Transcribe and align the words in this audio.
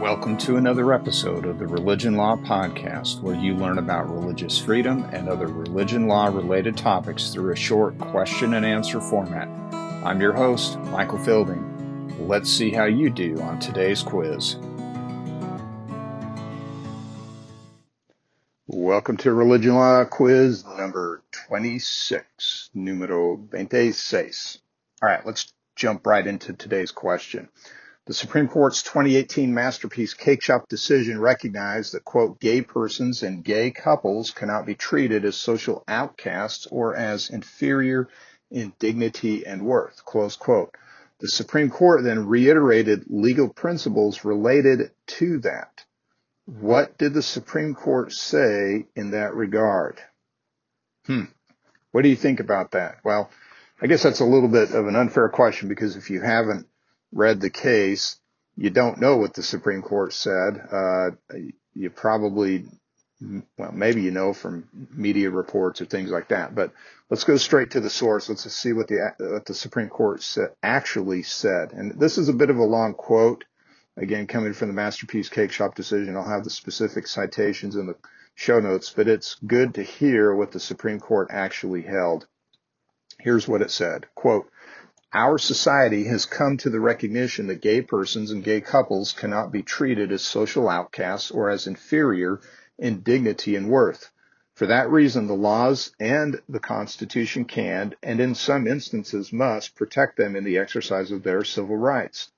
Welcome 0.00 0.38
to 0.38 0.58
another 0.58 0.92
episode 0.92 1.44
of 1.44 1.58
the 1.58 1.66
Religion 1.66 2.16
Law 2.16 2.36
Podcast, 2.36 3.20
where 3.20 3.34
you 3.34 3.54
learn 3.54 3.78
about 3.78 4.08
religious 4.08 4.56
freedom 4.56 5.02
and 5.12 5.28
other 5.28 5.48
religion 5.48 6.06
law 6.06 6.26
related 6.26 6.76
topics 6.76 7.30
through 7.30 7.52
a 7.52 7.56
short 7.56 7.98
question 7.98 8.54
and 8.54 8.64
answer 8.64 9.00
format. 9.00 9.48
I'm 10.04 10.20
your 10.20 10.34
host, 10.34 10.78
Michael 10.78 11.18
Fielding. 11.18 12.28
Let's 12.28 12.48
see 12.48 12.70
how 12.70 12.84
you 12.84 13.10
do 13.10 13.40
on 13.40 13.58
today's 13.58 14.00
quiz. 14.04 14.54
Welcome 18.68 19.16
to 19.16 19.32
Religion 19.32 19.74
Law 19.74 20.04
Quiz 20.04 20.64
number 20.76 21.24
26, 21.48 22.70
numero 22.72 23.36
26. 23.50 24.58
All 25.02 25.08
right, 25.08 25.26
let's 25.26 25.52
jump 25.74 26.06
right 26.06 26.24
into 26.24 26.52
today's 26.52 26.92
question. 26.92 27.48
The 28.08 28.14
Supreme 28.14 28.48
Court's 28.48 28.82
2018 28.84 29.52
masterpiece 29.52 30.14
cake 30.14 30.40
shop 30.40 30.66
decision 30.66 31.20
recognized 31.20 31.92
that, 31.92 32.06
quote, 32.06 32.40
gay 32.40 32.62
persons 32.62 33.22
and 33.22 33.44
gay 33.44 33.70
couples 33.70 34.30
cannot 34.30 34.64
be 34.64 34.74
treated 34.74 35.26
as 35.26 35.36
social 35.36 35.84
outcasts 35.86 36.66
or 36.70 36.96
as 36.96 37.28
inferior 37.28 38.08
in 38.50 38.72
dignity 38.78 39.46
and 39.46 39.60
worth, 39.60 40.06
close 40.06 40.36
quote. 40.36 40.74
The 41.18 41.28
Supreme 41.28 41.68
Court 41.68 42.02
then 42.02 42.26
reiterated 42.26 43.04
legal 43.08 43.50
principles 43.50 44.24
related 44.24 44.90
to 45.18 45.40
that. 45.40 45.84
What 46.46 46.96
did 46.96 47.12
the 47.12 47.20
Supreme 47.20 47.74
Court 47.74 48.14
say 48.14 48.86
in 48.96 49.10
that 49.10 49.34
regard? 49.34 50.00
Hmm. 51.04 51.24
What 51.92 52.04
do 52.04 52.08
you 52.08 52.16
think 52.16 52.40
about 52.40 52.70
that? 52.70 53.00
Well, 53.04 53.28
I 53.82 53.86
guess 53.86 54.02
that's 54.02 54.20
a 54.20 54.24
little 54.24 54.48
bit 54.48 54.70
of 54.70 54.86
an 54.86 54.96
unfair 54.96 55.28
question 55.28 55.68
because 55.68 55.96
if 55.96 56.08
you 56.08 56.22
haven't 56.22 56.67
read 57.12 57.40
the 57.40 57.50
case, 57.50 58.18
you 58.56 58.70
don't 58.70 59.00
know 59.00 59.16
what 59.16 59.34
the 59.34 59.42
Supreme 59.42 59.82
Court 59.82 60.12
said. 60.12 60.60
Uh, 60.70 61.10
you 61.74 61.90
probably, 61.90 62.66
well, 63.56 63.72
maybe 63.72 64.02
you 64.02 64.10
know 64.10 64.32
from 64.32 64.68
media 64.92 65.30
reports 65.30 65.80
or 65.80 65.84
things 65.84 66.10
like 66.10 66.28
that. 66.28 66.54
But 66.54 66.72
let's 67.08 67.24
go 67.24 67.36
straight 67.36 67.70
to 67.72 67.80
the 67.80 67.90
source. 67.90 68.28
Let's 68.28 68.50
see 68.52 68.72
what 68.72 68.88
the 68.88 69.14
what 69.18 69.46
the 69.46 69.54
Supreme 69.54 69.88
Court 69.88 70.24
actually 70.62 71.22
said. 71.22 71.72
And 71.72 71.92
this 71.92 72.18
is 72.18 72.28
a 72.28 72.34
bit 72.34 72.50
of 72.50 72.58
a 72.58 72.64
long 72.64 72.94
quote. 72.94 73.44
Again, 73.96 74.28
coming 74.28 74.52
from 74.52 74.68
the 74.68 74.74
Masterpiece 74.74 75.28
Cake 75.28 75.50
Shop 75.50 75.74
decision, 75.74 76.16
I'll 76.16 76.28
have 76.28 76.44
the 76.44 76.50
specific 76.50 77.08
citations 77.08 77.74
in 77.74 77.86
the 77.86 77.96
show 78.36 78.60
notes, 78.60 78.92
but 78.94 79.08
it's 79.08 79.36
good 79.44 79.74
to 79.74 79.82
hear 79.82 80.32
what 80.32 80.52
the 80.52 80.60
Supreme 80.60 81.00
Court 81.00 81.28
actually 81.30 81.82
held. 81.82 82.26
Here's 83.18 83.48
what 83.48 83.62
it 83.62 83.72
said. 83.72 84.06
Quote, 84.14 84.48
our 85.14 85.38
society 85.38 86.04
has 86.04 86.26
come 86.26 86.58
to 86.58 86.68
the 86.68 86.80
recognition 86.80 87.46
that 87.46 87.62
gay 87.62 87.80
persons 87.80 88.30
and 88.30 88.44
gay 88.44 88.60
couples 88.60 89.14
cannot 89.14 89.50
be 89.50 89.62
treated 89.62 90.12
as 90.12 90.20
social 90.20 90.68
outcasts 90.68 91.30
or 91.30 91.48
as 91.48 91.66
inferior 91.66 92.40
in 92.78 93.00
dignity 93.00 93.56
and 93.56 93.70
worth. 93.70 94.10
For 94.54 94.66
that 94.66 94.90
reason, 94.90 95.26
the 95.26 95.34
laws 95.34 95.92
and 95.98 96.38
the 96.48 96.60
Constitution 96.60 97.46
can, 97.46 97.94
and 98.02 98.20
in 98.20 98.34
some 98.34 98.66
instances 98.66 99.32
must, 99.32 99.76
protect 99.76 100.18
them 100.18 100.36
in 100.36 100.44
the 100.44 100.58
exercise 100.58 101.10
of 101.10 101.22
their 101.22 101.42
civil 101.42 101.76
rights. 101.76 102.30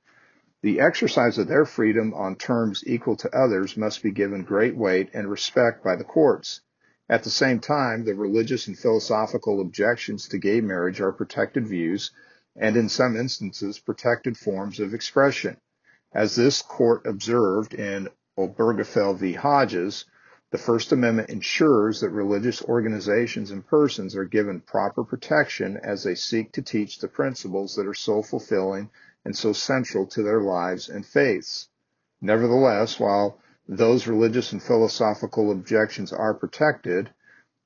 The 0.62 0.80
exercise 0.80 1.38
of 1.38 1.48
their 1.48 1.64
freedom 1.64 2.14
on 2.14 2.36
terms 2.36 2.84
equal 2.86 3.16
to 3.16 3.36
others 3.36 3.76
must 3.76 4.00
be 4.00 4.12
given 4.12 4.44
great 4.44 4.76
weight 4.76 5.10
and 5.12 5.28
respect 5.28 5.82
by 5.82 5.96
the 5.96 6.04
courts. 6.04 6.60
At 7.08 7.24
the 7.24 7.30
same 7.30 7.58
time, 7.58 8.04
the 8.04 8.14
religious 8.14 8.68
and 8.68 8.78
philosophical 8.78 9.60
objections 9.60 10.28
to 10.28 10.38
gay 10.38 10.60
marriage 10.60 11.00
are 11.00 11.10
protected 11.10 11.66
views 11.66 12.12
and 12.60 12.76
in 12.76 12.88
some 12.90 13.16
instances 13.16 13.78
protected 13.78 14.36
forms 14.36 14.78
of 14.78 14.92
expression. 14.92 15.56
As 16.12 16.36
this 16.36 16.60
court 16.60 17.06
observed 17.06 17.72
in 17.72 18.08
Obergefell 18.38 19.16
v. 19.16 19.32
Hodges, 19.32 20.04
the 20.50 20.58
First 20.58 20.92
Amendment 20.92 21.30
ensures 21.30 22.00
that 22.00 22.10
religious 22.10 22.62
organizations 22.62 23.50
and 23.50 23.66
persons 23.66 24.14
are 24.14 24.24
given 24.24 24.60
proper 24.60 25.04
protection 25.04 25.78
as 25.78 26.02
they 26.02 26.14
seek 26.14 26.52
to 26.52 26.62
teach 26.62 26.98
the 26.98 27.08
principles 27.08 27.76
that 27.76 27.86
are 27.86 27.94
so 27.94 28.22
fulfilling 28.22 28.90
and 29.24 29.34
so 29.34 29.52
central 29.54 30.06
to 30.08 30.22
their 30.22 30.40
lives 30.40 30.88
and 30.88 31.06
faiths. 31.06 31.68
Nevertheless, 32.20 33.00
while 33.00 33.38
those 33.68 34.06
religious 34.06 34.52
and 34.52 34.62
philosophical 34.62 35.50
objections 35.50 36.12
are 36.12 36.34
protected, 36.34 37.10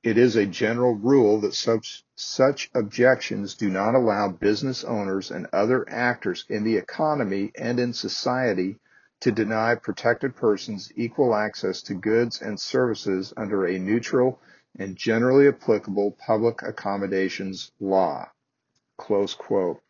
it 0.05 0.19
is 0.19 0.35
a 0.35 0.45
general 0.45 0.93
rule 0.93 1.41
that 1.41 1.55
such, 1.55 2.05
such 2.15 2.69
objections 2.75 3.55
do 3.55 3.71
not 3.71 3.95
allow 3.95 4.29
business 4.29 4.83
owners 4.83 5.31
and 5.31 5.47
other 5.51 5.83
actors 5.89 6.45
in 6.47 6.63
the 6.63 6.77
economy 6.77 7.51
and 7.55 7.79
in 7.79 7.91
society 7.91 8.77
to 9.21 9.31
deny 9.31 9.73
protected 9.73 10.35
persons 10.35 10.91
equal 10.95 11.33
access 11.33 11.81
to 11.81 11.95
goods 11.95 12.39
and 12.39 12.59
services 12.59 13.33
under 13.35 13.65
a 13.65 13.79
neutral 13.79 14.39
and 14.77 14.95
generally 14.95 15.47
applicable 15.47 16.15
public 16.23 16.61
accommodations 16.61 17.71
law. 17.79 18.29
Close 18.99 19.33
quote. 19.33 19.81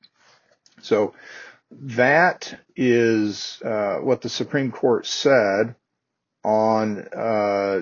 So 0.81 1.13
that 1.71 2.57
is 2.77 3.61
uh, 3.65 3.97
what 3.97 4.21
the 4.21 4.29
Supreme 4.29 4.71
Court 4.71 5.05
said 5.05 5.75
on 6.45 6.99
uh, 7.13 7.81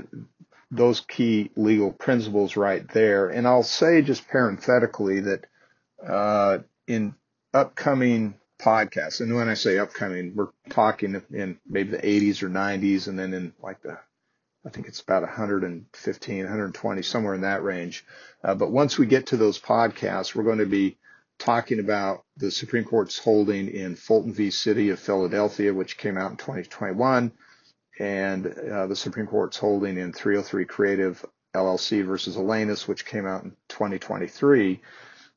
those 0.76 1.02
key 1.02 1.52
legal 1.56 1.92
principles 1.92 2.58
right 2.58 2.88
there. 2.90 3.30
And 3.30 3.48
I'll 3.48 3.64
say 3.64 4.02
just 4.02 4.28
parenthetically 4.28 5.22
that 5.22 5.46
uh, 6.06 6.60
in 6.88 7.16
upcoming 7.54 8.36
podcasts, 8.60 9.22
and 9.22 9.36
when 9.36 9.50
I 9.50 9.54
say 9.54 9.78
upcoming, 9.78 10.34
we're 10.36 10.50
talking 10.70 11.22
in 11.32 11.60
maybe 11.70 11.92
the 11.92 11.98
80s 11.98 12.44
or 12.44 12.50
90s, 12.50 13.08
and 13.08 13.18
then 13.18 13.34
in 13.34 13.54
like 13.62 13.82
the 13.82 13.98
I 14.66 14.70
think 14.70 14.88
it's 14.88 15.02
about 15.02 15.24
115, 15.24 16.38
120, 16.38 17.02
somewhere 17.02 17.34
in 17.34 17.42
that 17.42 17.64
range. 17.64 18.06
Uh, 18.42 18.56
but 18.56 18.72
once 18.72 18.98
we 18.98 19.06
get 19.06 19.28
to 19.28 19.38
those 19.38 19.60
podcasts, 19.60 20.34
we're 20.34 20.46
going 20.46 20.60
to 20.60 20.66
be 20.66 20.98
talking 21.38 21.80
about 21.80 22.24
the 22.38 22.50
Supreme 22.50 22.86
Court's 22.86 23.20
holding 23.20 23.68
in 23.68 23.96
Fulton 23.98 24.34
v. 24.34 24.52
City 24.52 24.90
of 24.90 25.00
Philadelphia, 25.00 25.74
which 25.74 25.98
came 25.98 26.18
out 26.18 26.32
in 26.32 26.38
2021 26.38 27.34
and 28.00 28.48
uh, 28.48 28.88
the 28.88 28.96
Supreme 28.96 29.28
Court's 29.28 29.58
holding 29.58 29.98
in 29.98 30.14
303 30.14 30.66
Creative 30.66 31.26
LLC 31.56 32.04
versus 32.06 32.36
Elenis, 32.36 32.88
which 32.88 33.06
came 33.06 33.28
out 33.28 33.44
in 33.44 33.52
2023, 33.70 34.82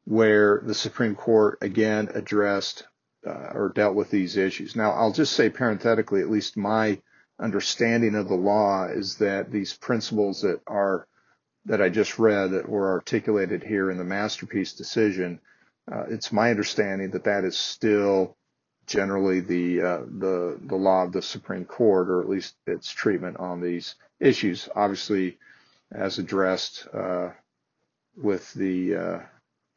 where 0.04 0.62
the 0.64 0.74
Supreme 0.74 1.14
Court 1.14 1.58
again 1.60 2.08
addressed 2.14 2.84
uh, 3.26 3.50
or 3.54 3.72
dealt 3.74 3.94
with 3.94 4.10
these 4.10 4.36
issues. 4.36 4.76
Now, 4.76 4.92
I'll 4.92 5.12
just 5.12 5.34
say 5.34 5.50
parenthetically, 5.50 6.20
at 6.20 6.30
least 6.30 6.56
my 6.56 7.00
understanding 7.38 8.14
of 8.14 8.28
the 8.28 8.34
law 8.34 8.86
is 8.86 9.16
that 9.16 9.50
these 9.50 9.74
principles 9.74 10.40
that 10.42 10.60
are 10.66 11.06
that 11.66 11.82
I 11.82 11.88
just 11.88 12.18
read 12.18 12.52
that 12.52 12.68
were 12.68 12.92
articulated 12.92 13.64
here 13.64 13.90
in 13.90 13.98
the 13.98 14.04
masterpiece 14.04 14.72
decision, 14.72 15.40
uh, 15.90 16.04
it's 16.08 16.32
my 16.32 16.50
understanding 16.50 17.10
that 17.10 17.24
that 17.24 17.44
is 17.44 17.58
still 17.58 18.35
generally 18.86 19.40
the 19.40 19.80
uh, 19.82 20.00
the 20.18 20.58
the 20.62 20.76
law 20.76 21.04
of 21.04 21.12
the 21.12 21.22
Supreme 21.22 21.64
Court, 21.64 22.08
or 22.08 22.20
at 22.20 22.28
least 22.28 22.54
its 22.66 22.90
treatment 22.90 23.38
on 23.38 23.60
these 23.60 23.96
issues. 24.20 24.68
Obviously, 24.74 25.38
as 25.92 26.18
addressed 26.18 26.86
uh, 26.92 27.30
with 28.16 28.52
the, 28.54 28.94
uh, 28.94 29.18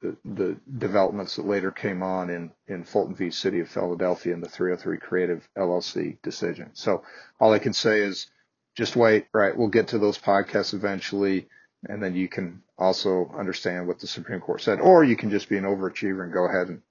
the, 0.02 0.16
the 0.24 0.58
developments 0.78 1.36
that 1.36 1.46
later 1.46 1.72
came 1.72 2.02
on 2.02 2.30
in 2.30 2.52
in 2.68 2.84
Fulton 2.84 3.16
v. 3.16 3.32
City 3.32 3.60
of 3.60 3.70
Philadelphia 3.70 4.34
and 4.34 4.44
the 4.44 4.50
303 4.50 4.98
Creative 4.98 5.48
LLC 5.58 6.18
decision. 6.22 6.70
So 6.74 7.04
all 7.40 7.54
I 7.54 7.60
can 7.60 7.74
say 7.74 8.00
is 8.02 8.28
just 8.76 8.96
wait. 8.96 9.28
Right, 9.34 9.56
we'll 9.56 9.68
get 9.68 9.90
to 9.90 10.00
those 10.00 10.18
podcasts 10.18 10.74
eventually. 10.74 11.48
And 11.88 12.04
then 12.04 12.16
you 12.16 12.28
can 12.28 12.62
also 12.78 13.32
understand 13.38 13.88
what 13.88 14.00
the 14.00 14.08
Supreme 14.08 14.42
Court 14.42 14.62
said, 14.62 14.82
or 14.82 15.04
you 15.04 15.16
can 15.16 15.30
just 15.30 15.48
be 15.48 15.58
an 15.58 15.64
overachiever 15.64 16.24
and 16.24 16.34
go 16.34 16.46
ahead 16.46 16.68
and 16.68 16.82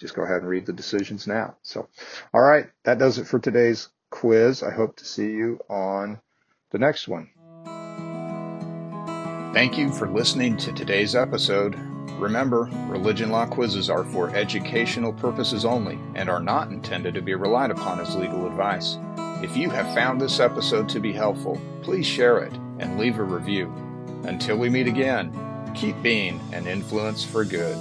just 0.00 0.14
go 0.14 0.22
ahead 0.22 0.38
and 0.38 0.48
read 0.48 0.66
the 0.66 0.72
decisions 0.72 1.26
now. 1.26 1.54
So, 1.62 1.88
all 2.32 2.40
right, 2.40 2.66
that 2.84 2.98
does 2.98 3.18
it 3.18 3.26
for 3.26 3.38
today's 3.38 3.90
quiz. 4.10 4.62
I 4.62 4.70
hope 4.70 4.96
to 4.96 5.04
see 5.04 5.30
you 5.30 5.60
on 5.68 6.18
the 6.70 6.78
next 6.78 7.06
one. 7.06 7.28
Thank 9.52 9.76
you 9.76 9.92
for 9.92 10.08
listening 10.08 10.56
to 10.58 10.72
today's 10.72 11.14
episode. 11.14 11.74
Remember, 12.18 12.70
religion 12.88 13.30
law 13.30 13.46
quizzes 13.46 13.90
are 13.90 14.04
for 14.04 14.34
educational 14.34 15.12
purposes 15.12 15.64
only 15.64 15.98
and 16.14 16.30
are 16.30 16.40
not 16.40 16.70
intended 16.70 17.14
to 17.14 17.22
be 17.22 17.34
relied 17.34 17.70
upon 17.70 18.00
as 18.00 18.16
legal 18.16 18.46
advice. 18.46 18.96
If 19.42 19.56
you 19.56 19.68
have 19.70 19.94
found 19.94 20.20
this 20.20 20.38
episode 20.38 20.88
to 20.90 21.00
be 21.00 21.12
helpful, 21.12 21.60
please 21.82 22.06
share 22.06 22.38
it 22.38 22.52
and 22.78 22.98
leave 22.98 23.18
a 23.18 23.22
review. 23.22 23.72
Until 24.24 24.56
we 24.56 24.68
meet 24.68 24.86
again, 24.86 25.32
keep 25.74 26.00
being 26.02 26.40
an 26.52 26.66
influence 26.66 27.24
for 27.24 27.44
good. 27.44 27.78